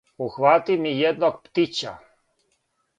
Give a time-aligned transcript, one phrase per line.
[0.23, 1.91] Ухвати му једног птића,